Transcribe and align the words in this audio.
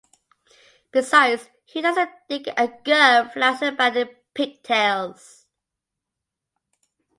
Besides, 0.91 1.47
who 1.71 1.81
doesn't 1.83 2.09
dig 2.27 2.47
a 2.57 2.69
girl 2.83 3.29
flouncing 3.29 3.67
about 3.67 3.95
in 3.97 4.09
pigtails? 4.33 5.45